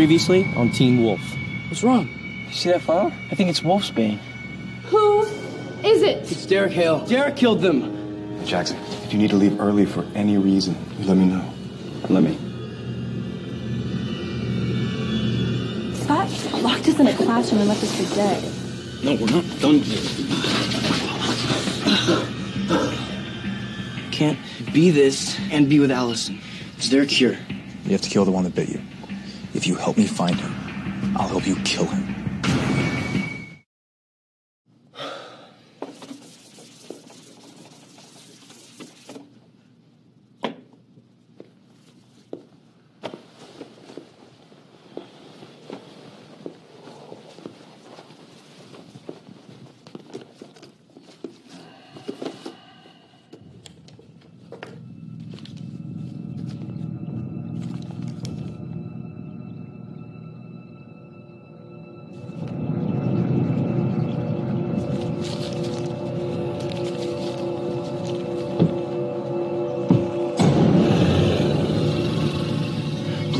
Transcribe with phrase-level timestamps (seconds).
[0.00, 1.20] Previously on Teen Wolf.
[1.68, 2.08] What's wrong?
[2.48, 3.12] You see that file?
[3.30, 4.16] I think it's Wolf's Wolfsbane.
[4.84, 5.24] Who
[5.86, 6.22] is it?
[6.22, 7.04] It's Derek Hale.
[7.04, 8.42] Derek killed them.
[8.46, 11.44] Jackson, if you need to leave early for any reason, you let me know.
[12.08, 12.34] Let me.
[15.96, 16.30] Scott
[16.62, 18.42] locked us in a classroom and left us for dead.
[19.04, 20.00] No, we're not done here.
[24.12, 24.38] Can't
[24.72, 26.40] be this and be with Allison.
[26.78, 27.36] It's their cure.
[27.84, 28.80] You have to kill the one that bit you.
[29.52, 30.54] If you help me find him,
[31.16, 32.09] I'll help you kill him.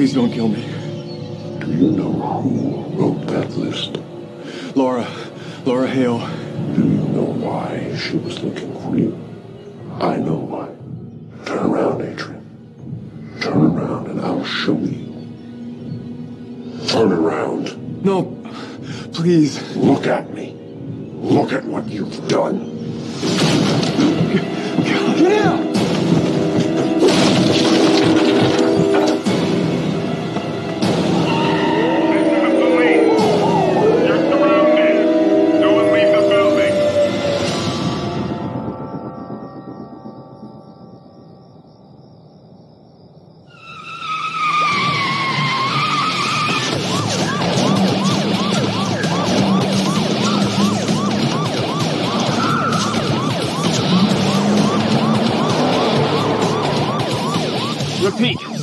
[0.01, 0.62] Please don't kill me.
[1.59, 3.98] Do you know who wrote that list?
[4.75, 5.06] Laura.
[5.67, 6.27] Laura Hale.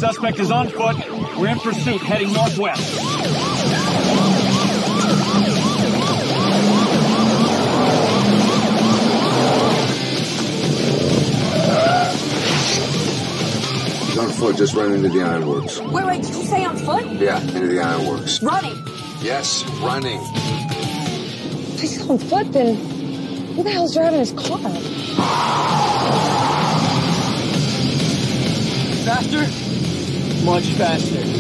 [0.08, 0.96] Suspect is on foot.
[1.38, 2.82] We're in pursuit, heading northwest.
[14.08, 15.82] He's on foot, just running into the ironworks.
[15.82, 17.06] Wait, wait, did you say on foot?
[17.20, 18.42] Yeah, into the ironworks.
[18.42, 18.78] Running.
[19.22, 20.22] Yes, running.
[21.74, 22.76] If he's on foot, then
[23.56, 24.58] who the hell's driving his car?
[29.04, 29.67] Faster?
[30.48, 31.37] Much faster.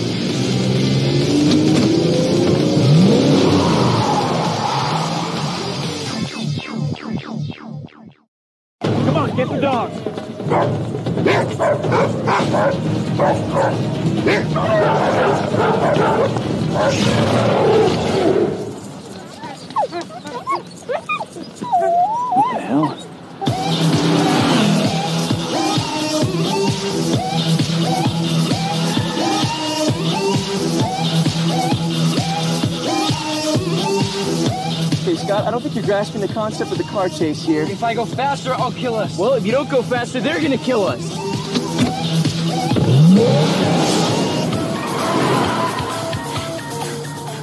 [35.08, 37.64] Hey, Scott, I don't think you're grasping the concept of the car chase here.
[37.64, 39.18] If I go faster, I'll kill us.
[39.18, 41.02] Well, if you don't go faster, they're gonna kill us.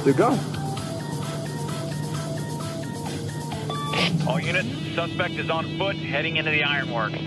[0.03, 0.37] They're gone.
[4.27, 7.17] All units, suspect is on foot, heading into the ironworks.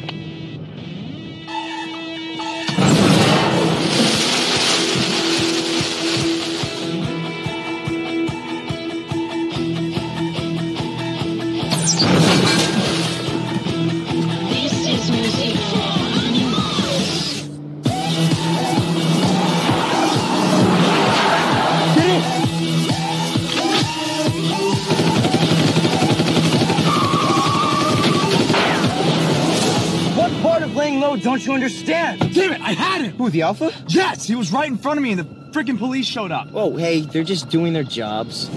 [31.09, 32.35] Part of laying low don't you understand?
[32.35, 33.13] Damn it, I had him!
[33.17, 33.73] Who, the Alpha?
[33.89, 36.49] Yes, he was right in front of me and the freaking police showed up.
[36.55, 38.49] Oh, hey, they're just doing their jobs.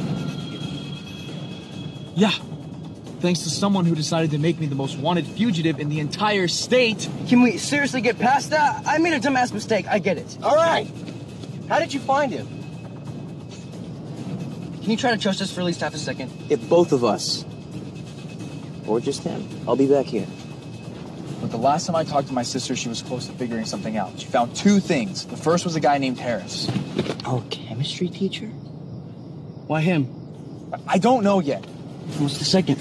[2.15, 2.31] Yeah.
[3.19, 6.47] Thanks to someone who decided to make me the most wanted fugitive in the entire
[6.47, 7.07] state.
[7.27, 8.83] Can we seriously get past that?
[8.85, 9.85] I made a dumbass mistake.
[9.87, 10.37] I get it.
[10.41, 10.87] All right.
[11.69, 12.47] How did you find him?
[14.81, 16.31] Can you try to trust us for at least half a second?
[16.49, 17.45] If both of us,
[18.87, 20.25] or just him, I'll be back here.
[21.41, 23.97] But the last time I talked to my sister, she was close to figuring something
[23.97, 24.19] out.
[24.19, 25.25] She found two things.
[25.25, 26.69] The first was a guy named Harris.
[27.25, 28.45] Our chemistry teacher?
[29.67, 30.07] Why him?
[30.87, 31.65] I don't know yet.
[32.19, 32.77] What's the second?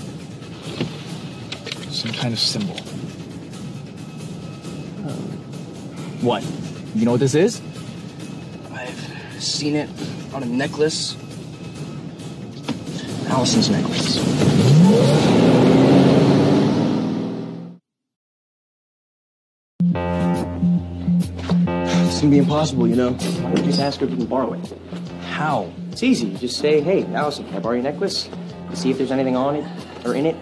[1.91, 2.77] Some kind of symbol.
[5.07, 5.13] Uh,
[6.21, 6.45] what?
[6.95, 7.63] You know what this is?
[8.73, 9.89] I've seen it
[10.35, 11.17] on a necklace.
[13.29, 15.50] Allison's necklace.
[22.21, 23.13] It's gonna be impossible, you know.
[23.13, 24.75] Why don't you just ask her if you can borrow it?
[25.23, 25.73] How?
[25.91, 26.27] It's easy.
[26.27, 28.29] You just say, hey, Allison, can I borrow your necklace?
[28.69, 29.65] You see if there's anything on it
[30.05, 30.37] or in it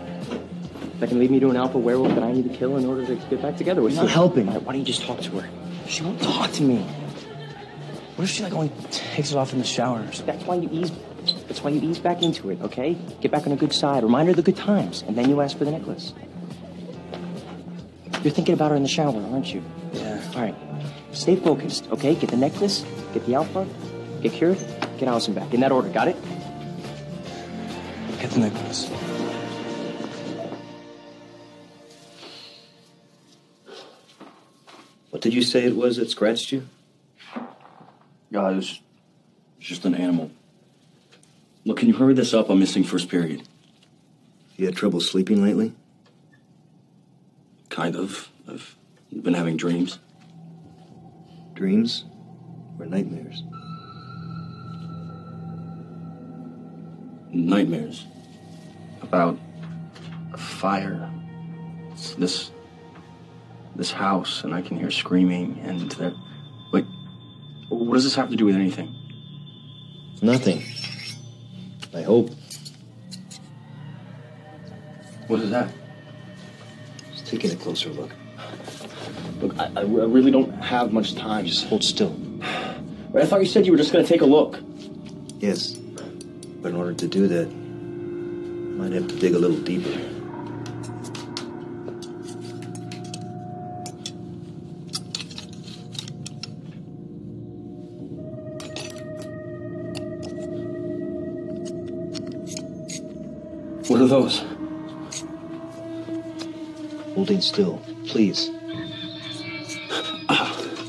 [0.99, 3.07] that can lead me to an alpha werewolf that I need to kill in order
[3.07, 4.09] to get back together with You're you.
[4.09, 4.49] not helping.
[4.49, 5.49] Right, why don't you just talk to her?
[5.87, 6.79] She won't talk to me.
[8.17, 10.27] What if she like only takes it off in the shower or something?
[10.27, 10.91] That's why you ease.
[11.47, 12.97] That's why you ease back into it, okay?
[13.21, 14.03] Get back on a good side.
[14.03, 16.13] Remind her of the good times, and then you ask for the necklace.
[18.25, 19.63] You're thinking about her in the shower, aren't you?
[19.93, 20.21] Yeah.
[20.35, 20.57] All right.
[21.13, 22.15] Stay focused, okay?
[22.15, 23.67] Get the necklace, get the alpha,
[24.23, 24.59] get cured,
[24.99, 25.53] get Allison back.
[25.53, 26.17] In that order, got it?
[28.21, 28.91] Get the necklace.
[35.11, 36.69] What did you say it was that scratched you?
[37.35, 37.47] Yeah,
[38.31, 38.81] Guys,
[39.59, 40.31] it's just an animal.
[41.65, 42.51] Look, can you hurry this up?
[42.51, 43.43] I'm missing first period.
[44.57, 45.73] You had trouble sleeping lately?
[47.69, 48.29] Kind of.
[48.49, 48.77] I've
[49.11, 49.99] been having dreams.
[51.59, 52.05] Dreams
[52.79, 53.43] or nightmares?
[57.33, 58.07] Nightmares.
[59.03, 59.37] About
[60.33, 61.11] a fire.
[61.91, 62.53] It's this
[63.75, 66.13] this house, and I can hear screaming, and there.
[66.73, 66.85] Wait,
[67.71, 68.95] what does this have to do with anything?
[70.23, 70.63] Nothing.
[71.93, 72.31] I hope.
[75.27, 75.73] What is that?
[77.11, 78.13] Just taking a closer look.
[79.41, 81.47] Look, I, I I really don't have much time.
[81.47, 82.17] Just hold still.
[83.15, 84.59] I thought you said you were just gonna take a look.
[85.39, 85.73] Yes.
[85.73, 89.91] But in order to do that, I might have to dig a little deeper.
[103.89, 104.45] What are those?
[107.15, 108.51] Holding still, please.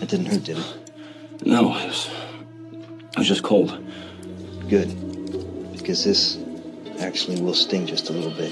[0.10, 1.46] That didn't hurt, did it?
[1.46, 2.10] No, it was,
[3.12, 3.78] it was just cold.
[4.68, 4.88] Good.
[5.72, 6.40] Because this
[7.00, 8.52] actually will sting just a little bit.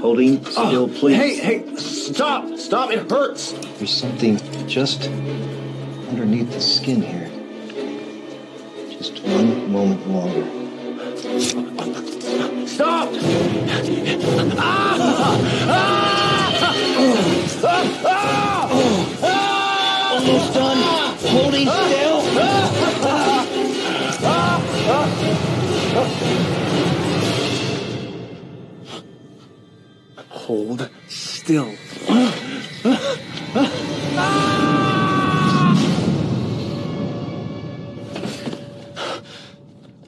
[0.00, 1.16] Holding ah, still, please.
[1.16, 2.58] Hey, hey, stop!
[2.58, 2.92] Stop!
[2.92, 3.52] It hurts!
[3.78, 4.38] There's something
[4.68, 5.08] just
[6.10, 7.30] underneath the skin here.
[8.90, 10.44] Just one moment longer.
[12.66, 13.08] Stop!
[14.58, 14.96] Ah,
[18.04, 18.45] ah,
[20.26, 20.78] Almost done.
[21.20, 22.20] Holding still.
[30.30, 31.74] Hold still.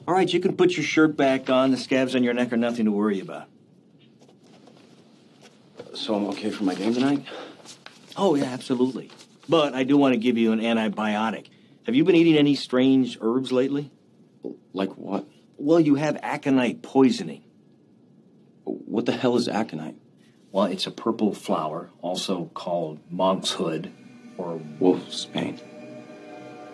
[0.05, 1.71] All right, you can put your shirt back on.
[1.71, 3.47] The scabs on your neck are nothing to worry about.
[5.93, 7.25] So I'm okay for my game tonight?
[8.17, 9.11] Oh, yeah, absolutely.
[9.49, 11.47] But I do want to give you an antibiotic.
[11.87, 13.91] Have you been eating any strange herbs lately?
[14.73, 15.27] Like what?
[15.57, 17.43] Well, you have aconite poisoning.
[18.63, 19.95] What the hell is aconite?
[20.51, 23.91] Well, it's a purple flower, also called monk's hood
[24.37, 25.59] or Wolf's bane.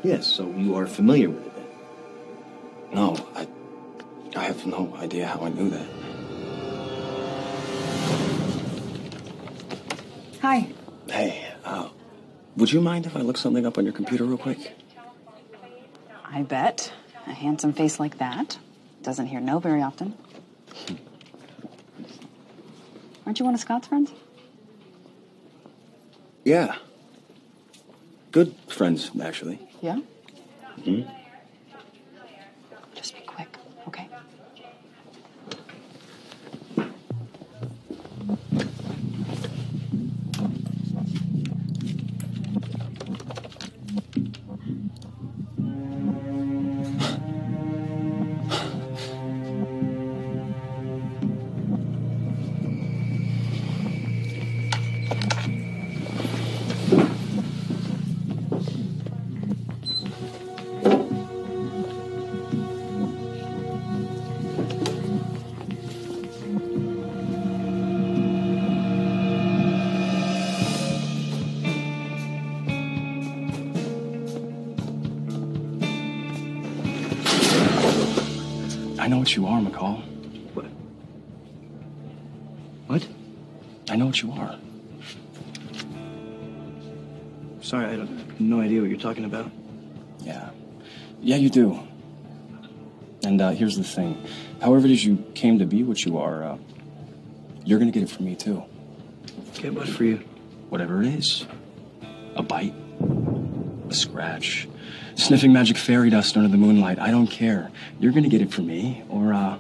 [0.03, 1.65] Yes, so you are familiar with it.
[2.93, 3.47] No, I,
[4.35, 5.87] I have no idea how I knew that.
[10.41, 10.67] Hi.
[11.09, 11.54] Hey,
[12.57, 14.75] would you mind if I look something up on your computer real quick?
[16.23, 16.91] I bet.
[17.27, 18.57] A handsome face like that
[19.01, 20.15] doesn't hear no very often.
[23.25, 24.11] Aren't you one of Scott's friends?
[26.43, 26.75] Yeah.
[28.31, 29.59] Good friends, actually.
[29.81, 29.99] Yeah?
[30.83, 31.01] hmm
[79.25, 80.03] what you are, McCall.
[80.53, 80.65] What?
[82.85, 83.07] What?
[83.89, 84.59] I know what you are.
[87.59, 89.49] Sorry, I have no idea what you're talking about.
[90.19, 90.51] Yeah.
[91.21, 91.79] Yeah, you do.
[93.23, 94.23] And uh, here's the thing
[94.61, 96.57] however it is you came to be what you are, uh,
[97.63, 98.63] you're gonna get it from me too.
[99.55, 100.17] Get what for you?
[100.69, 101.47] Whatever it is
[102.35, 102.75] a bite,
[103.89, 104.67] a scratch,
[105.15, 106.99] sniffing magic fairy dust under the moonlight.
[106.99, 107.71] I don't care.
[107.99, 109.57] You're gonna get it from me, or, uh,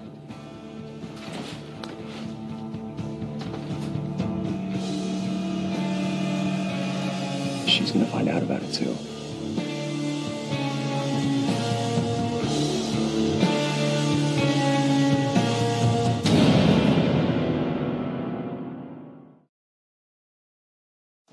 [7.67, 8.95] she's gonna find out about it too.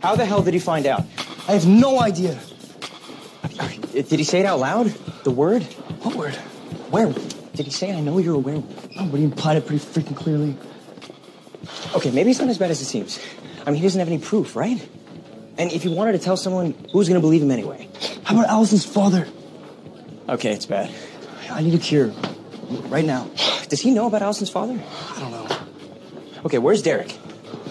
[0.01, 1.05] How the hell did he find out?
[1.49, 2.37] I have no idea.
[3.93, 4.87] Did he say it out loud?
[5.25, 5.63] The word?
[6.03, 6.39] What word?
[6.91, 7.53] Werewolf.
[7.53, 8.89] Did he say, I know you're a werewolf?
[8.99, 10.57] Oh, no, but he implied it pretty freaking clearly.
[11.95, 13.21] Okay, maybe it's not as bad as it seems.
[13.67, 14.81] I mean, he doesn't have any proof, right?
[15.59, 17.89] And if he wanted to tell someone, who's gonna believe him anyway?
[18.25, 19.29] How about Allison's father?
[20.29, 20.91] Okay, it's bad.
[21.51, 22.13] I need a cure.
[22.89, 23.29] Right now.
[23.69, 24.83] Does he know about Allison's father?
[25.15, 25.49] I don't know.
[26.47, 27.15] Okay, where's Derek?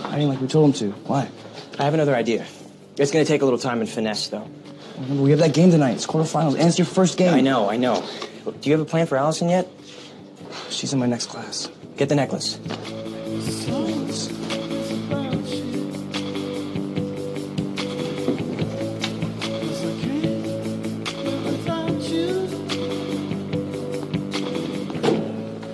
[0.04, 0.92] I mean, like we told him to.
[1.08, 1.30] Why?
[1.80, 2.46] I have another idea.
[2.98, 4.48] It's gonna take a little time and finesse, though.
[5.00, 5.94] Remember, we have that game tonight.
[5.94, 7.34] It's quarterfinals, and it's your first game.
[7.34, 8.04] I know, I know.
[8.46, 9.68] Do you have a plan for Allison yet?
[10.70, 11.70] She's in my next class.
[11.98, 12.58] Get the necklace.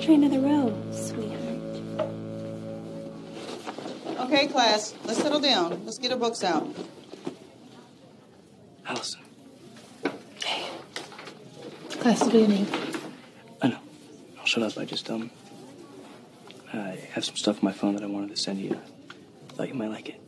[0.02, 2.10] Try another row, sweetheart.
[4.20, 5.86] Okay, class, let's settle down.
[5.86, 6.68] Let's get our books out.
[8.86, 9.22] Allison.
[13.62, 13.80] I know.
[14.40, 14.78] I'll shut up.
[14.78, 15.30] I just, um,
[16.72, 18.80] I have some stuff on my phone that I wanted to send you.
[19.50, 20.22] Thought you might like it.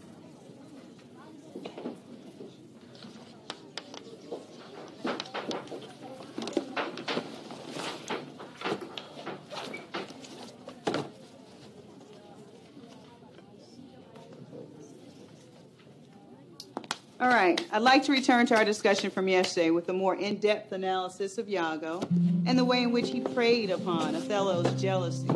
[17.21, 20.37] All right, I'd like to return to our discussion from yesterday with a more in
[20.37, 22.01] depth analysis of Iago
[22.45, 25.27] and the way in which he preyed upon Othello's jealousy.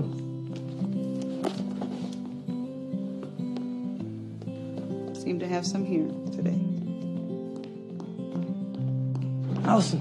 [5.20, 6.60] Seem to have some here today.
[9.66, 10.00] Allison.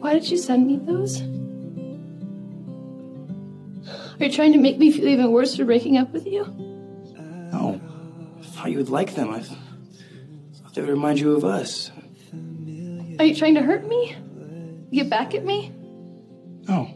[0.00, 1.33] Why did you send me those?
[4.20, 6.44] Are you trying to make me feel even worse for breaking up with you?
[7.52, 7.80] No.
[8.40, 9.30] I thought you would like them.
[9.30, 9.58] I th-
[10.62, 11.90] thought they would remind you of us.
[13.18, 14.16] Are you trying to hurt me?
[14.92, 15.72] Get back at me?
[16.68, 16.94] No.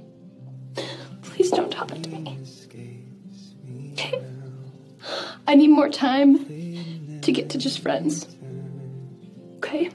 [1.22, 2.38] Please don't talk to me.
[3.92, 4.22] Okay.
[5.46, 8.28] I need more time to get to just friends.
[9.56, 9.90] Okay?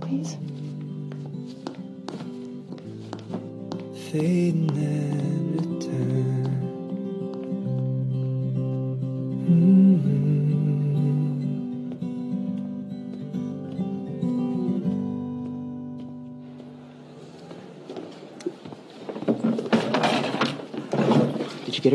[0.00, 0.36] Please.
[4.14, 4.68] fading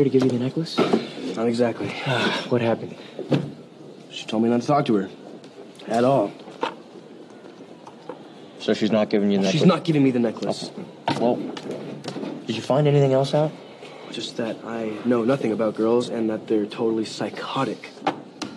[0.00, 0.78] Did her to give you the necklace?
[1.36, 1.92] Not exactly.
[2.06, 2.96] Ah, what happened?
[4.10, 5.10] She told me not to talk to her.
[5.88, 6.32] At all.
[8.60, 9.60] So she's not giving you the necklace?
[9.60, 10.70] She's not giving me the necklace.
[11.20, 11.36] Well,
[12.46, 13.52] did you find anything else out?
[14.10, 17.90] Just that I know nothing about girls and that they're totally psychotic.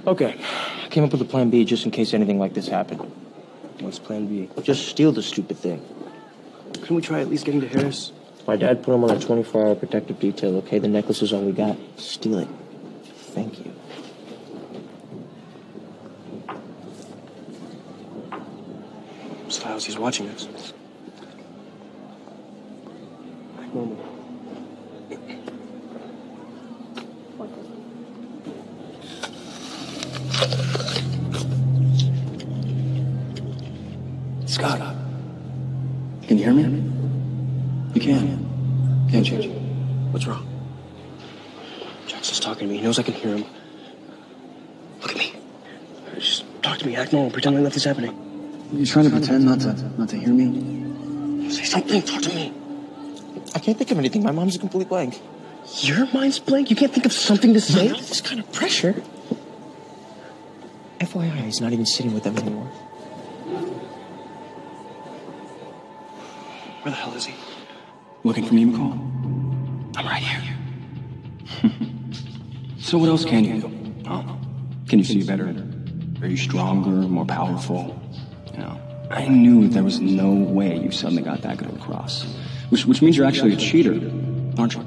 [0.08, 0.40] Okay.
[0.82, 3.02] I came up with a plan B just in case anything like this happened.
[3.82, 4.50] What's plan B?
[4.62, 5.84] Just steal the stupid thing.
[6.76, 8.14] Couldn't we try at least getting to Harris?
[8.46, 10.78] My dad put him on a 24 hour protective detail, okay?
[10.78, 11.78] The necklace is all we got.
[11.98, 12.48] Steal it.
[13.06, 13.74] Thank you.
[19.48, 20.74] Stiles, he's watching us.
[23.74, 23.98] Normal.
[34.46, 34.96] Scott.
[36.28, 36.93] Can you hear me?
[39.14, 39.32] You can.
[39.32, 39.52] Can't you?
[40.12, 40.48] What's wrong?
[42.08, 42.80] Jackson's talking to me.
[42.80, 43.46] He knows I can hear him.
[45.02, 45.34] Look at me.
[46.16, 46.96] Just talk to me.
[46.96, 47.32] Act normal.
[47.32, 48.70] Pretend like nothing's happening.
[48.72, 51.50] You're trying to pretend not to not to hear me?
[51.52, 52.02] Say something.
[52.02, 52.54] Talk to me.
[53.54, 54.24] I can't think of anything.
[54.24, 55.22] My mom's a complete blank.
[55.82, 56.72] Your mind's blank?
[56.72, 57.90] You can't think of something to say?
[57.90, 59.04] Not this kind of pressure.
[61.00, 62.66] FYI, he's not even sitting with them anymore.
[66.82, 67.34] Where the hell is he?
[68.24, 69.98] Looking for me, McCall?
[69.98, 71.70] I'm right here.
[72.80, 73.94] So what else can you do?
[74.08, 74.38] Oh.
[74.90, 75.56] Can you see better?
[76.22, 78.00] Are you stronger, more powerful?
[78.52, 82.24] You know, I knew there was no way you suddenly got that good at lacrosse.
[82.70, 83.94] Which, which means you're actually a cheater,
[84.58, 84.84] aren't you?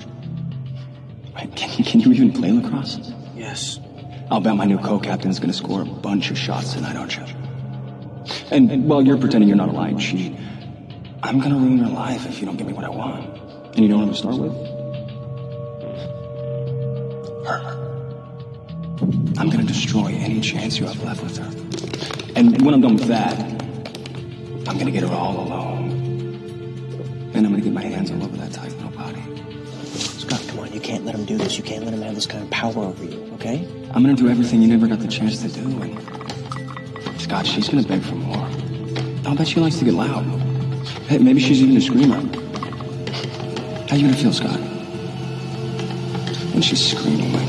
[1.35, 3.13] Wait, Can you, can you even play lacrosse?
[3.35, 3.81] Yes.
[4.31, 7.25] I'll bet my new co-captain's gonna score a bunch of shots tonight, aren't you?
[8.51, 10.37] And, and while you're pretending you're not a lying cheat,
[11.27, 13.27] I'm gonna ruin your life if you don't give me what I want.
[13.75, 14.53] And you know what I'm gonna start with?
[17.45, 17.59] Her.
[19.37, 21.51] I'm gonna destroy any chance you have left with her.
[22.37, 23.37] And when I'm done with that,
[24.69, 25.91] I'm gonna get her all alone.
[27.35, 29.21] And I'm gonna get my hands all over that tight little body.
[29.97, 30.73] Scott, come on.
[30.73, 31.59] You can't let him do this.
[31.59, 33.67] You can't let him have this kind of power over you, okay?
[33.93, 35.61] I'm gonna do everything you never got the chance to do.
[35.83, 38.49] And Scott, she's gonna beg for more.
[39.27, 40.46] I'll bet she likes to get loud.
[41.09, 42.17] Hey, maybe she's even a screamer.
[43.89, 44.59] How you gonna feel, Scott?
[46.53, 47.45] When she's screaming my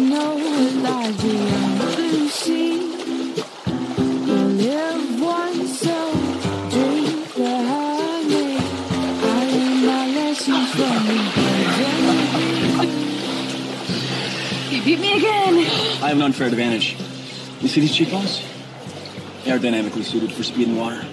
[0.00, 2.74] know what lies beyond the blue sea.
[4.26, 6.12] You live once, so
[6.70, 8.58] drink the honey.
[9.22, 11.20] I learned my lesson from you.
[14.70, 15.54] You beat me again.
[16.02, 16.96] I have an unfair advantage.
[17.60, 18.42] You see these cheekbones?
[19.44, 21.04] They are dynamically suited for speed in water.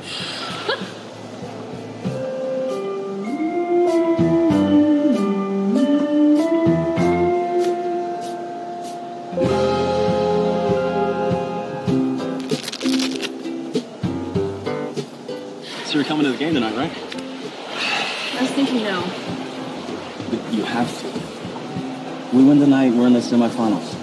[23.28, 23.94] Semifinals.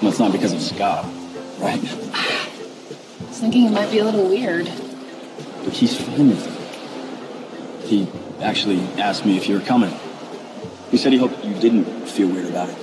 [0.00, 1.04] Well, it's not because of Scott,
[1.58, 1.78] right?
[2.14, 4.66] I was thinking it might be a little weird.
[5.64, 7.86] But he's fine with it.
[7.86, 8.08] He
[8.40, 9.92] actually asked me if you were coming.
[10.90, 12.78] He said he hoped you didn't feel weird about it.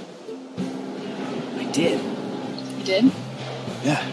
[1.58, 2.00] I did.
[2.78, 3.12] You did?
[3.84, 4.08] Yeah.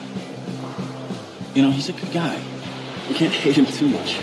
[1.54, 2.40] You know, he's a good guy.
[3.08, 4.18] You can't hate him too much.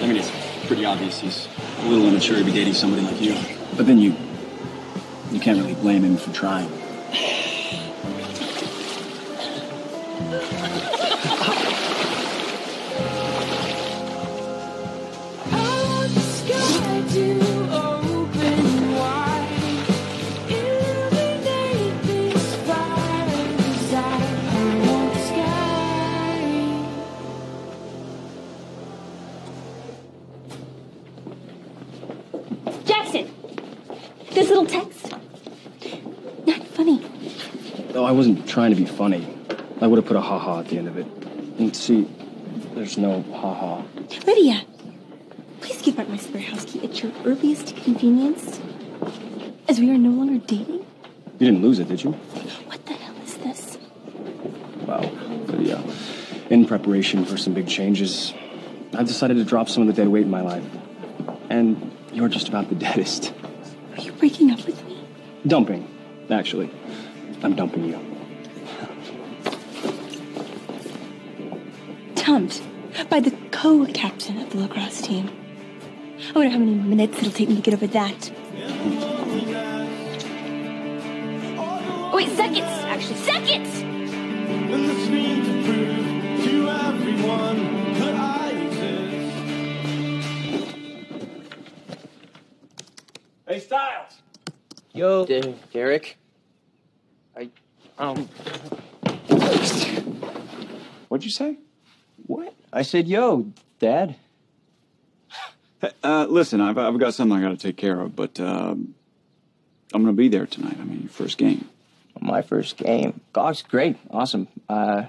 [0.00, 0.30] I mean, it's
[0.66, 1.48] pretty obvious he's
[1.78, 3.36] a little immature to be dating somebody like you.
[3.76, 4.16] But then you,
[5.30, 6.70] you can't really blame him for trying.
[38.50, 39.26] Trying to be funny.
[39.80, 41.06] I would have put a ha-ha at the end of it.
[41.58, 42.10] And see,
[42.74, 43.84] there's no ha-ha.
[44.26, 44.62] Lydia!
[45.60, 48.60] Please give back my spare house key at your earliest convenience.
[49.68, 50.84] As we are no longer dating?
[51.38, 52.10] You didn't lose it, did you?
[52.10, 53.78] What the hell is this?
[54.84, 55.08] Well,
[55.46, 55.80] Lydia,
[56.50, 58.34] in preparation for some big changes,
[58.94, 60.64] I've decided to drop some of the dead weight in my life.
[61.50, 63.32] And you're just about the deadest.
[63.96, 65.04] Are you breaking up with me?
[65.46, 65.86] Dumping,
[66.28, 66.68] actually.
[67.44, 68.09] I'm dumping you.
[72.30, 72.62] Dumped
[73.10, 75.28] by the co-captain of the lacrosse team.
[76.28, 78.30] I wonder how many minutes it'll take me to get over that.
[81.58, 82.68] Oh, wait, seconds!
[82.84, 83.80] Actually, seconds!
[93.48, 94.22] Hey, Stiles!
[94.94, 96.16] Yo, D- Derek.
[97.36, 97.50] I,
[97.98, 98.28] um.
[101.08, 101.56] What'd you say?
[102.30, 102.54] What?
[102.72, 104.14] I said, yo, Dad.
[106.04, 108.94] Uh, listen, I've, I've got something I got to take care of, but um,
[109.92, 110.76] I'm going to be there tonight.
[110.80, 111.68] I mean, your first game.
[112.20, 113.20] My first game.
[113.32, 113.96] Gosh, great.
[114.12, 114.46] Awesome.
[114.68, 115.06] Uh,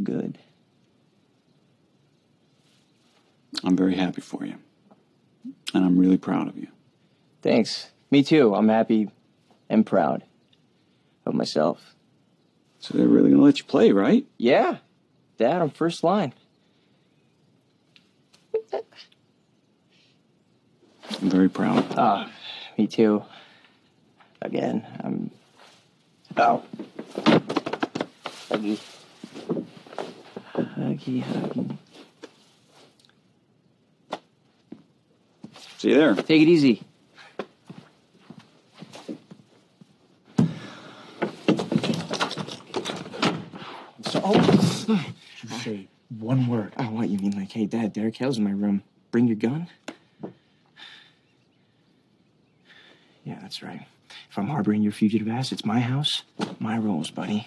[0.00, 0.38] good.
[3.64, 4.54] I'm very happy for you,
[5.74, 6.68] and I'm really proud of you.
[7.42, 7.90] Thanks.
[8.12, 8.54] Me too.
[8.54, 9.10] I'm happy
[9.68, 10.22] and proud
[11.26, 11.96] of myself.
[12.78, 14.24] So they're really going to let you play, right?
[14.38, 14.76] Yeah.
[15.38, 16.32] Dad, I'm first line.
[21.20, 21.84] I'm very proud.
[21.96, 22.30] Ah,
[22.78, 23.22] me too.
[24.40, 25.30] Again, I'm.
[26.36, 26.62] Oh.
[28.48, 28.78] Peggy.
[30.54, 31.78] Huggy, huggy.
[35.78, 36.14] See you there.
[36.14, 36.82] Take it easy.
[44.06, 45.04] So, oh,
[45.48, 46.72] say one word.
[46.78, 47.32] Oh, what you mean?
[47.32, 48.82] Like, hey, Dad, Derek Hale's in my room.
[49.10, 49.68] Bring your gun.
[53.24, 53.86] Yeah, that's right.
[54.30, 56.22] If I'm harboring your fugitive ass, it's my house,
[56.58, 57.46] my rules, buddy.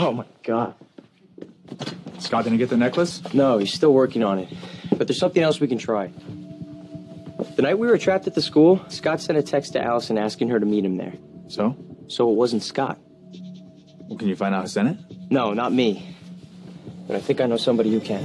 [0.00, 0.74] Oh my god.
[2.18, 3.22] Scott didn't get the necklace?
[3.34, 4.48] No, he's still working on it.
[4.96, 6.12] But there's something else we can try.
[7.58, 10.50] The night we were trapped at the school, Scott sent a text to Allison asking
[10.50, 11.14] her to meet him there.
[11.48, 11.76] So?
[12.06, 13.00] So it wasn't Scott.
[14.06, 15.16] Well, can you find out who sent it?
[15.28, 16.14] No, not me.
[17.08, 18.24] But I think I know somebody who can.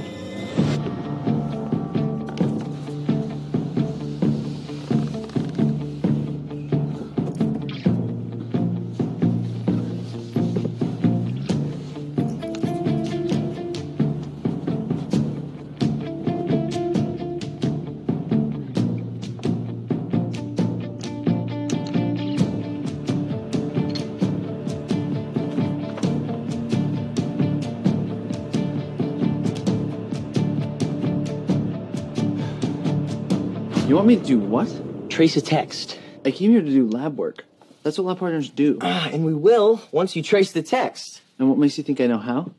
[34.04, 35.08] Want me to do what?
[35.08, 35.98] Trace a text.
[36.26, 37.46] I came here to do lab work.
[37.82, 38.76] That's what lab partners do.
[38.82, 41.22] Ah, and we will once you trace the text.
[41.38, 42.52] And what makes you think I know how?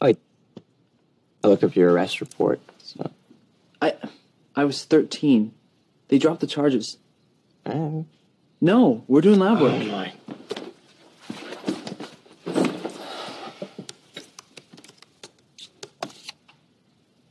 [0.00, 0.16] I
[1.44, 2.58] I looked up your arrest report.
[2.78, 3.10] So.
[3.82, 3.96] I
[4.56, 5.52] I was 13.
[6.08, 6.96] They dropped the charges.
[7.66, 8.06] Oh.
[8.58, 9.74] No, we're doing lab work.
[9.74, 10.14] Oh my.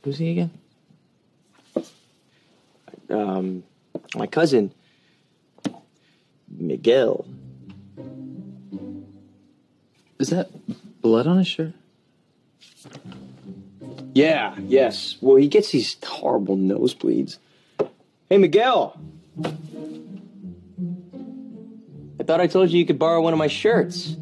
[0.04, 0.61] Who's he again?
[3.12, 3.62] Um,
[4.14, 4.72] my cousin,
[6.48, 7.26] Miguel.
[10.18, 10.50] Is that
[11.02, 11.72] blood on his shirt?
[14.14, 15.16] Yeah, yes.
[15.20, 17.38] Well, he gets these horrible nosebleeds.
[18.28, 18.98] Hey, Miguel.
[22.20, 24.16] I thought I told you you could borrow one of my shirts.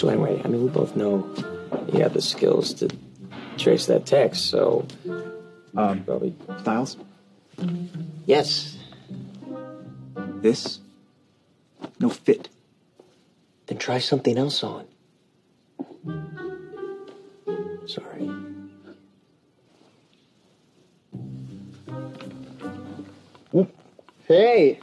[0.00, 1.28] So anyway, I mean, we both know
[1.92, 2.88] you have the skills to
[3.58, 4.86] trace that text, so
[5.76, 6.96] Um, probably Stiles?
[8.24, 8.78] yes.
[10.40, 10.78] This?
[12.00, 12.48] No fit.
[13.66, 14.86] Then try something else on.
[17.86, 18.30] Sorry.
[24.26, 24.80] Hey,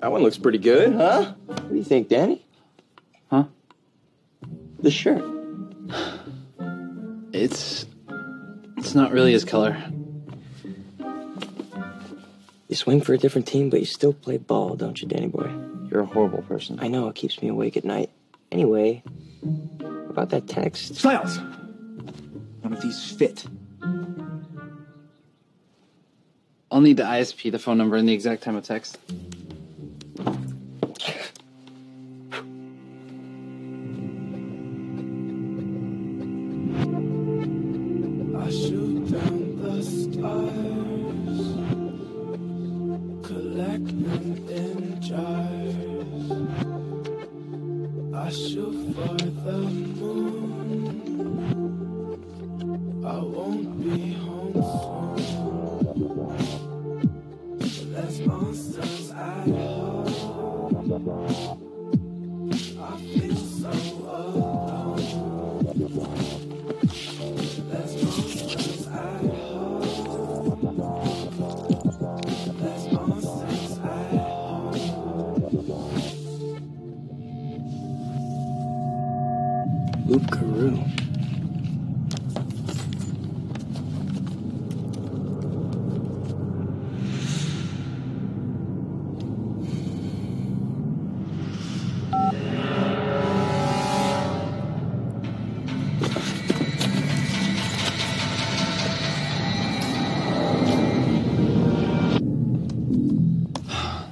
[0.00, 1.34] that one looks pretty good, huh?
[1.46, 2.44] What do you think, Danny?
[3.30, 3.44] Huh?
[4.82, 5.22] The shirt.
[7.32, 7.86] It's
[8.78, 9.76] it's not really his color.
[12.68, 15.50] You swing for a different team, but you still play ball, don't you, Danny boy?
[15.90, 16.78] You're a horrible person.
[16.80, 18.10] I know, it keeps me awake at night.
[18.52, 19.02] Anyway,
[20.08, 20.94] about that text.
[20.94, 21.38] Stiles!
[21.38, 23.44] None of these fit.
[26.70, 28.98] I'll need the ISP, the phone number, and the exact time of text.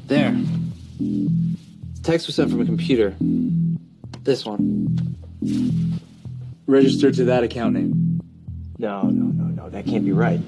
[0.06, 0.32] There.
[0.98, 3.14] The text was sent from a computer.
[4.22, 4.67] This one.
[6.78, 8.20] Registered to that account name.
[8.78, 10.38] No, no, no, no, that can't be right.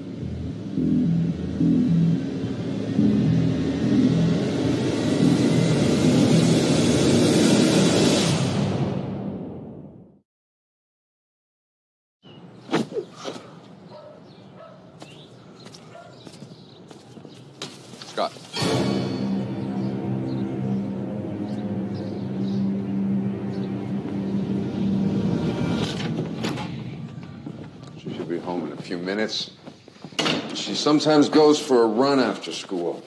[30.91, 33.01] Sometimes goes for a run after school.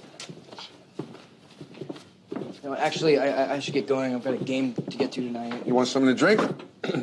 [2.62, 4.14] No, actually, I, I- I should get going.
[4.14, 5.66] I've got a game to get to tonight.
[5.66, 6.40] You want something to drink?
[6.84, 7.02] I'm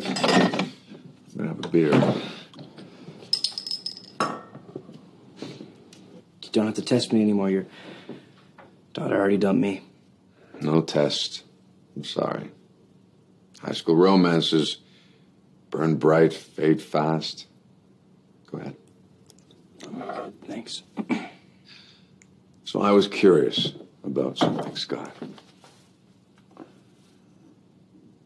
[1.38, 1.94] gonna have a beer.
[6.42, 7.52] You don't have to test me anymore.
[7.52, 7.68] Your
[8.94, 9.84] daughter already dumped me.
[10.62, 11.44] No test.
[11.96, 12.50] I'm sorry.
[13.62, 14.78] High school romances
[15.70, 17.46] burn bright, fade fast.
[18.52, 18.76] Go ahead.
[20.52, 20.84] Thanks.
[22.66, 23.72] So I was curious
[24.04, 25.16] about something, Scott.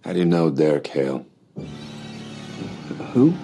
[0.04, 1.24] How do you know Derek Hale?
[3.14, 3.36] Who?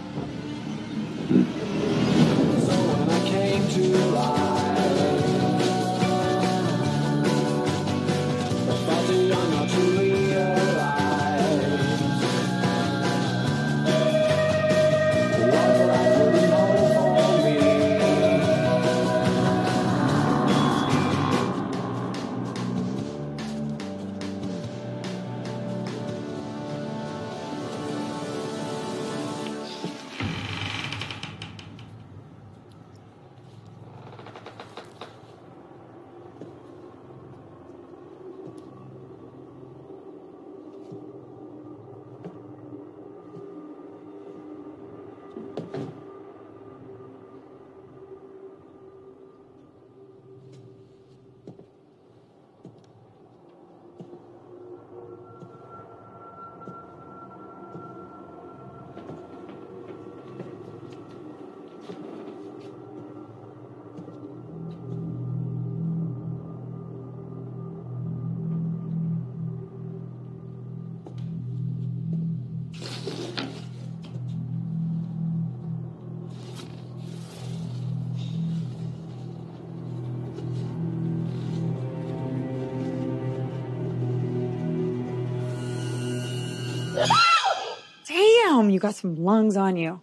[88.81, 90.01] Got some lungs on you.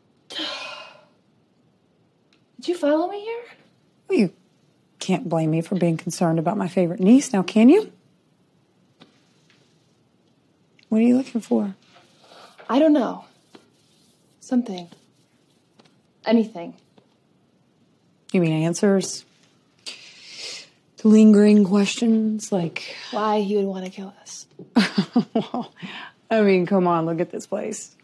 [2.61, 3.45] Did you follow me here?
[4.09, 4.33] Well, you
[4.99, 7.93] can't blame me for being concerned about my favorite niece, now can you?
[10.89, 11.75] What are you looking for?
[12.69, 13.25] I don't know.
[14.41, 14.89] Something.
[16.25, 16.75] Anything.
[18.33, 19.25] You mean answers?
[20.99, 24.47] To lingering questions like, Why he would want to kill us.
[25.35, 25.73] well,
[26.31, 27.95] I mean, come on, look at this place.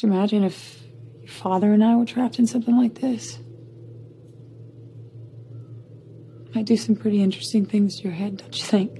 [0.00, 0.82] Could you imagine if
[1.20, 3.38] your father and I were trapped in something like this?
[6.54, 8.92] Might do some pretty interesting things to your head, don't you think?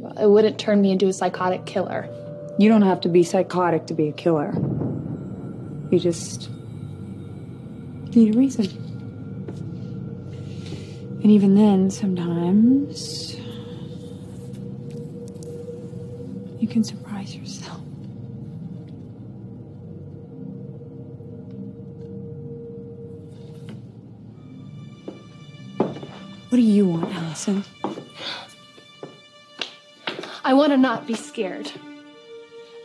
[0.00, 2.08] Well, it wouldn't turn me into a psychotic killer.
[2.58, 4.54] You don't have to be psychotic to be a killer.
[5.92, 6.50] You just
[8.16, 8.66] need a reason.
[11.22, 13.36] And even then, sometimes
[16.60, 17.81] you can surprise yourself.
[26.52, 27.64] What do you want, Allison?
[30.44, 31.72] I want to not be scared.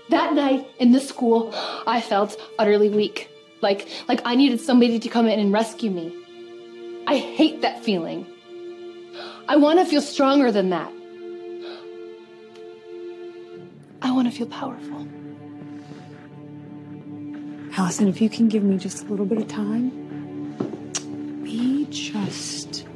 [0.07, 1.53] That night in the school,
[1.85, 3.29] I felt utterly weak.
[3.61, 6.15] Like, like I needed somebody to come in and rescue me.
[7.07, 8.25] I hate that feeling.
[9.49, 10.89] I want to feel stronger than that.
[14.01, 15.05] I want to feel powerful.
[17.77, 19.89] Allison, if you can give me just a little bit of time,
[21.43, 22.86] be just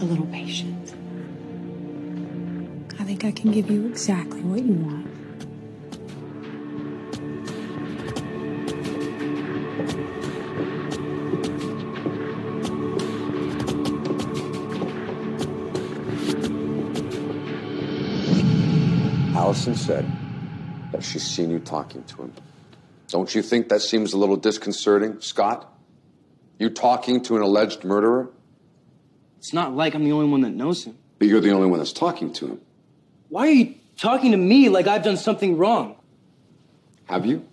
[0.00, 0.94] a little patient.
[3.00, 5.06] I think I can give you exactly what you want.
[19.34, 20.06] Allison said
[20.92, 22.32] that she's seen you talking to him.
[23.08, 25.72] Don't you think that seems a little disconcerting, Scott?
[26.58, 28.30] You talking to an alleged murderer?
[29.38, 30.98] It's not like I'm the only one that knows him.
[31.18, 32.60] But you're the only one that's talking to him.
[33.28, 35.96] Why are you talking to me like I've done something wrong?
[37.06, 37.44] Have you?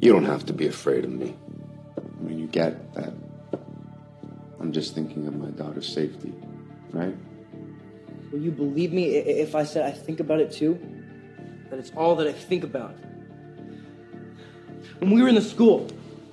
[0.00, 1.34] You don't have to be afraid of me.
[1.96, 3.14] I mean, you get that
[4.60, 6.32] I'm just thinking of my daughter's safety,
[6.92, 7.14] right?
[8.34, 10.76] Will you believe me if I said I think about it too?
[11.70, 12.96] That it's all that I think about.
[14.98, 15.86] When we were in the school,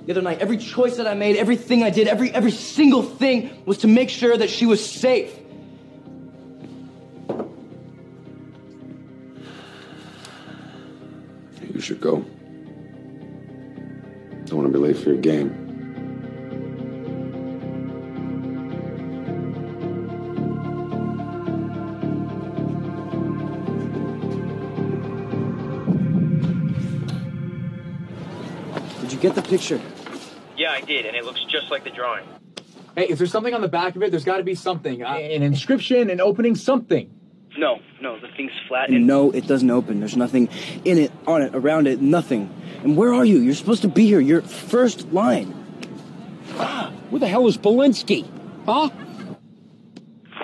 [0.08, 0.40] the other night.
[0.40, 4.10] Every choice that I made, everything I did, every every single thing was to make
[4.10, 5.32] sure that she was safe.
[11.72, 12.26] You should go.
[14.46, 15.61] Don't want to be late for your game.
[29.22, 29.80] Get the picture?
[30.58, 32.26] Yeah, I did, and it looks just like the drawing.
[32.96, 35.02] Hey, if there's something on the back of it, there's got to be something.
[35.04, 37.10] Uh, an inscription, an opening, something.
[37.58, 40.00] No, no, the thing's flat And no, it doesn't open.
[40.00, 40.50] There's nothing
[40.86, 42.50] in it, on it, around it, nothing.
[42.84, 43.40] And where are you?
[43.40, 44.20] You're supposed to be here.
[44.20, 45.54] You're first line.
[46.58, 48.26] Ah, Where the hell is Belinsky?
[48.66, 48.90] Huh?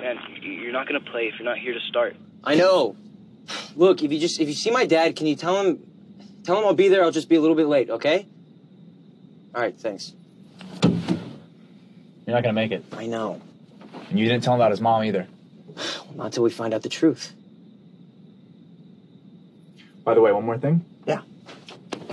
[0.00, 2.16] Man, you're not gonna play if you're not here to start.
[2.44, 2.96] I know.
[3.74, 5.80] Look, if you just if you see my dad, can you tell him
[6.44, 8.26] tell him I'll be there, I'll just be a little bit late, okay?
[9.54, 10.12] All right, thanks.
[10.82, 12.84] You're not gonna make it.
[12.92, 13.40] I know.
[14.10, 15.26] And you didn't tell him about his mom either.
[16.14, 17.32] Not until we find out the truth.
[20.04, 20.84] By the way, one more thing.
[21.06, 21.22] Yeah.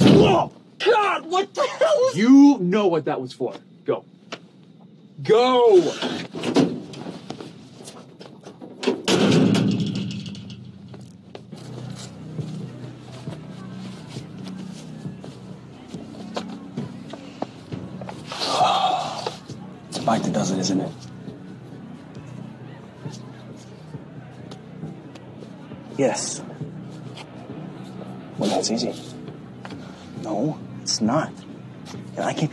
[0.01, 2.17] Oh, God, what the hell is...
[2.17, 3.53] You know what that was for.
[3.85, 4.05] Go.
[5.23, 5.93] Go!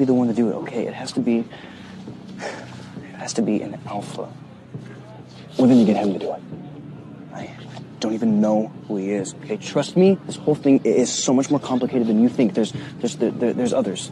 [0.02, 0.86] Be the one to do it, okay?
[0.88, 1.44] It has to be
[2.38, 4.28] it has to be an alpha.
[5.56, 6.40] Well, then you get him to do it.
[7.32, 7.54] I
[8.00, 9.34] don't even know who he is.
[9.44, 10.18] Okay, trust me.
[10.26, 12.54] This whole thing is so much more complicated than you think.
[12.54, 14.10] There's, there's, there, there- there's others.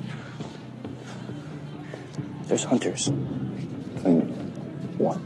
[2.45, 3.09] There's hunters.
[3.09, 4.31] And
[4.97, 5.17] what?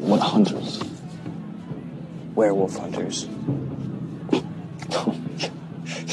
[0.00, 0.80] What hunters?
[2.34, 3.28] Werewolf hunters.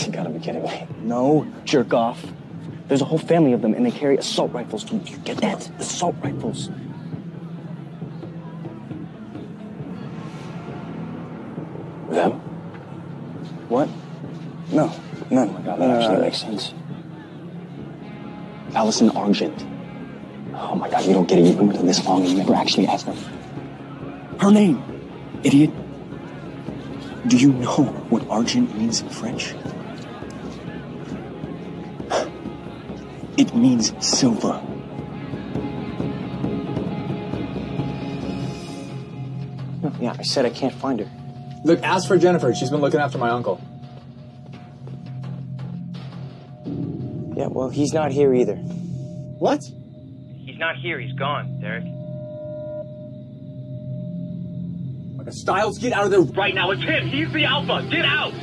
[0.08, 0.88] You gotta be kidding me.
[1.02, 2.26] No, jerk off.
[2.88, 4.84] There's a whole family of them, and they carry assault rifles.
[4.84, 5.70] Do you get that?
[5.80, 6.70] Assault rifles.
[12.10, 12.32] Them?
[13.68, 13.90] What?
[14.72, 14.92] No,
[15.30, 15.50] none.
[15.50, 16.74] Oh my god, that actually uh, makes sense.
[18.74, 19.66] Allison Argent.
[20.54, 21.46] Oh my god, you don't get it.
[21.46, 23.16] You've been with her this long and you never actually asked her.
[24.40, 24.82] Her name,
[25.44, 25.72] idiot.
[27.28, 29.54] Do you know what argent means in French?
[33.58, 34.62] Means silver.
[40.00, 41.10] Yeah, I said I can't find her.
[41.66, 42.54] Look, ask for Jennifer.
[42.54, 43.60] She's been looking after my uncle.
[47.36, 48.56] Yeah, well, he's not here either.
[48.56, 49.64] What?
[50.46, 51.00] He's not here.
[51.00, 51.84] He's gone, Derek.
[55.18, 57.08] Like a Stiles, get out of there Right now, it's him.
[57.08, 57.88] He's the alpha.
[57.90, 58.34] Get out.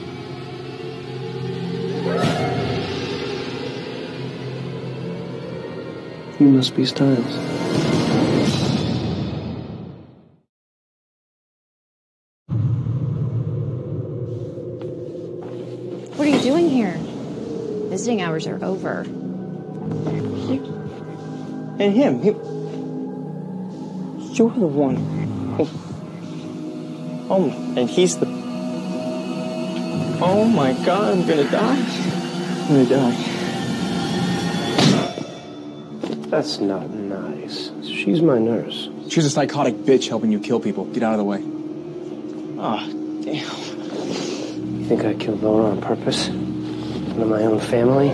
[6.40, 7.36] You must be Stiles.
[16.16, 16.96] What are you doing here?
[17.90, 19.00] Visiting hours are over.
[21.80, 22.28] And him, he,
[24.36, 24.96] you're the one.
[25.56, 25.68] who-
[27.30, 28.26] Oh, and he's the.
[30.20, 31.78] Oh my God, I'm gonna die.
[32.68, 33.33] I'm gonna die.
[36.34, 37.70] That's not nice.
[37.84, 38.88] She's my nurse.
[39.08, 40.84] She's a psychotic bitch helping you kill people.
[40.86, 41.38] Get out of the way.
[42.58, 42.84] Ah,
[43.22, 43.46] damn.
[44.80, 46.26] You think I killed Laura on purpose?
[46.26, 48.12] One of my own family?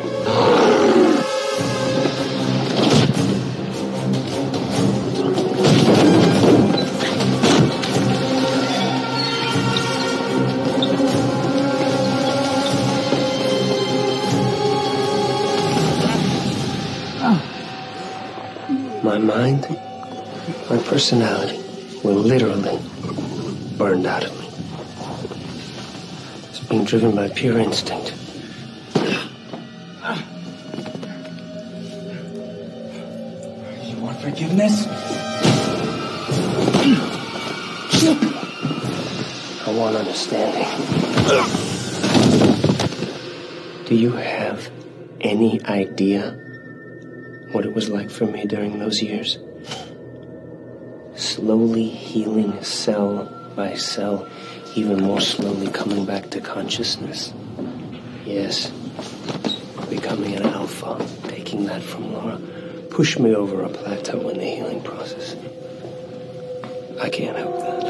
[21.01, 21.59] Personality
[22.05, 22.78] were literally
[23.78, 24.46] burned out of me.
[26.51, 28.12] It's being driven by pure instinct.
[33.82, 34.86] You want forgiveness?
[39.66, 40.68] I want understanding.
[43.86, 44.70] Do you have
[45.22, 46.32] any idea
[47.53, 49.38] what it was like for me during those years?
[51.41, 53.24] Slowly healing cell
[53.57, 54.28] by cell,
[54.74, 57.32] even more slowly coming back to consciousness.
[58.26, 58.70] Yes,
[59.88, 62.38] becoming an alpha, taking that from Laura
[62.91, 65.34] pushed me over a plateau in the healing process.
[67.01, 67.84] I can't help that.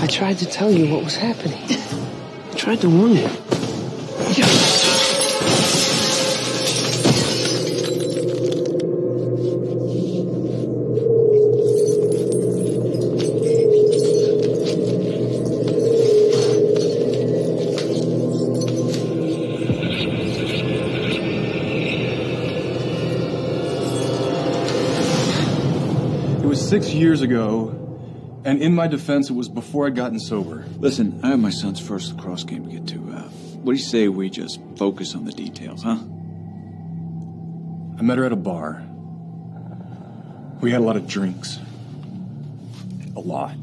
[0.00, 1.58] I tried to tell you what was happening.
[1.68, 3.55] I tried to warn you.
[26.96, 30.64] Years ago, and in my defense, it was before I'd gotten sober.
[30.78, 32.96] Listen, I have my son's first lacrosse game to get to.
[33.12, 33.22] Uh,
[33.62, 35.98] what do you say we just focus on the details, huh?
[37.98, 38.82] I met her at a bar.
[40.60, 41.58] We had a lot of drinks.
[43.16, 43.56] A lot.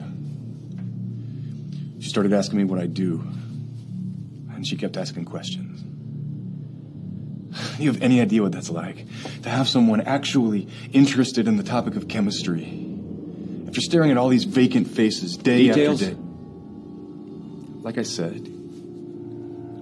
[2.00, 3.20] She started asking me what I do,
[4.54, 5.82] and she kept asking questions.
[7.80, 9.06] You have any idea what that's like?
[9.44, 12.93] To have someone actually interested in the topic of chemistry.
[13.74, 16.04] After staring at all these vacant faces day Details?
[16.04, 16.22] after day.
[17.82, 18.48] Like I said,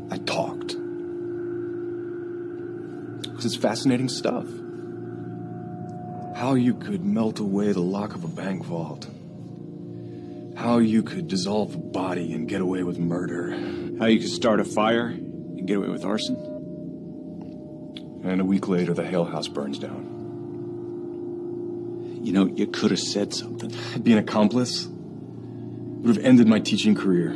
[0.09, 0.77] I talked.
[3.23, 4.45] Because it's fascinating stuff.
[6.37, 9.09] How you could melt away the lock of a bank vault.
[10.55, 13.51] How you could dissolve a body and get away with murder.
[13.99, 16.37] How you could start a fire and get away with arson.
[18.23, 20.20] And a week later, the Hale house burns down.
[22.31, 23.73] You know, you could have said something.
[24.01, 27.33] Be an accomplice It would have ended my teaching career.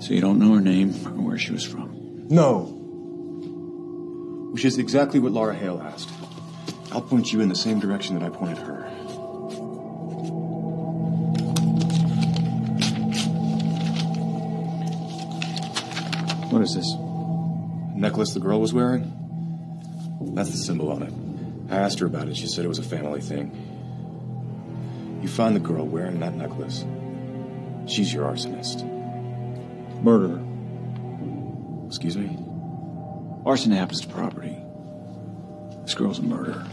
[0.00, 2.28] So you don't know her name or where she was from?
[2.28, 2.66] No.
[4.52, 6.08] Which is exactly what Laura Hale asked.
[6.92, 8.88] I'll point you in the same direction that I pointed her.
[16.60, 16.94] What is this?
[17.96, 19.10] Necklace the girl was wearing?
[20.34, 21.72] That's the symbol on it.
[21.72, 22.36] I asked her about it.
[22.36, 23.50] She said it was a family thing.
[25.22, 26.84] You find the girl wearing that necklace.
[27.86, 28.84] She's your arsonist.
[30.02, 30.44] Murderer.
[31.86, 32.38] Excuse me?
[33.46, 34.58] Arson happens to property.
[35.84, 36.66] This girl's a murderer.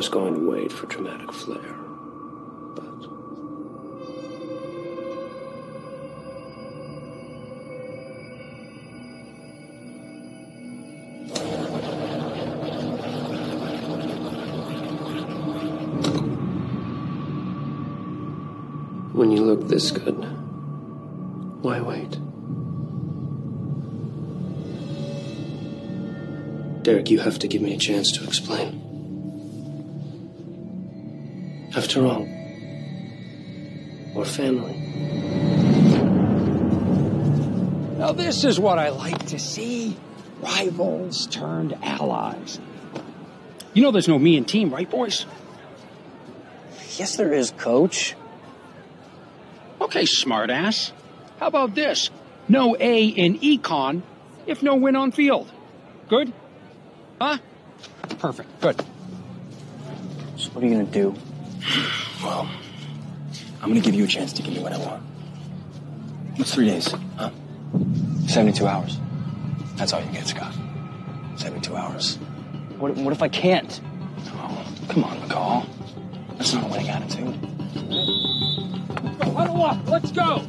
[0.09, 1.75] going to wait for dramatic flair.
[2.75, 2.83] But.
[19.13, 20.15] When you look this good,
[21.61, 22.17] why wait?
[26.83, 28.78] Derek, you have to give me a chance to explain.
[31.75, 32.27] After all,
[34.13, 34.73] we're family.
[37.97, 39.95] Now, this is what I like to see
[40.41, 42.59] rivals turned allies.
[43.73, 45.25] You know there's no me and team, right, boys?
[46.97, 48.15] Yes, there is, coach.
[49.79, 50.91] Okay, smartass.
[51.39, 52.09] How about this?
[52.47, 54.01] No A in econ
[54.47, 55.51] if no win on field.
[56.07, 56.33] Good?
[57.21, 57.37] Huh?
[58.17, 58.59] Perfect.
[58.59, 58.83] Good.
[60.37, 61.15] So what are you gonna do?
[62.23, 62.49] Well,
[63.61, 65.03] I'm gonna give you a chance to give me what I want.
[66.35, 67.31] What's three days, huh?
[68.27, 68.97] 72 hours.
[69.75, 70.53] That's all you get, Scott.
[71.37, 72.15] 72 hours.
[72.77, 73.81] What, what if I can't?
[74.33, 75.65] Oh, come on, McCall.
[76.37, 77.41] That's not a winning attitude.
[79.19, 79.87] Go, huddle up.
[79.87, 80.39] Let's go.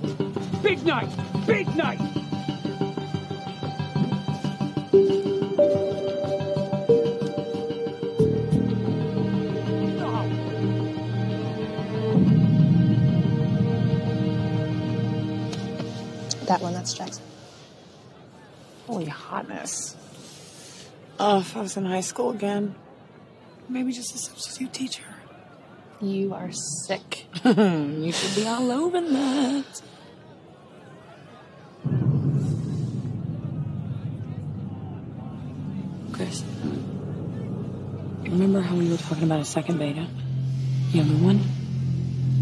[0.62, 1.08] Big night.
[1.46, 2.00] Big night.
[16.50, 17.22] That one, that's Jackson.
[18.88, 19.94] Holy hotness.
[21.20, 22.74] Oh, if I was in high school again.
[23.68, 25.04] Maybe just a substitute teacher.
[26.00, 27.26] You are sick.
[27.44, 29.82] you should be all over that.
[36.12, 36.42] Chris,
[38.24, 40.08] remember how we were talking about a second beta?
[40.90, 41.40] Younger one?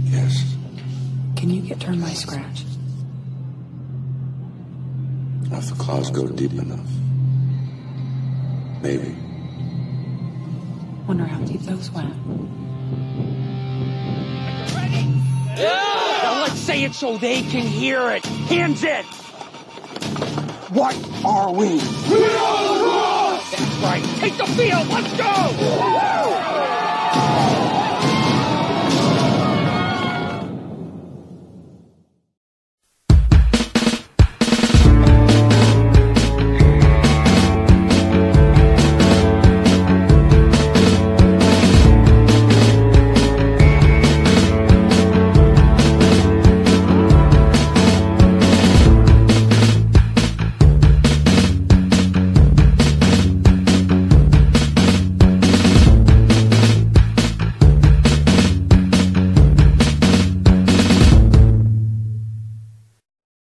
[0.04, 0.56] Yes.
[1.36, 2.64] Can you get turned by scratch?
[5.50, 6.88] If the clouds go deep enough.
[8.82, 9.16] Maybe.
[11.06, 12.14] Wonder how deep those went.
[14.74, 15.08] Ready?
[15.56, 16.20] Yeah!
[16.22, 18.24] Now let's say it so they can hear it.
[18.24, 19.04] Hands in.
[20.70, 20.94] What
[21.24, 21.68] are we?
[21.68, 24.04] We are the That's right.
[24.20, 24.86] Take the field.
[24.88, 26.57] Let's go.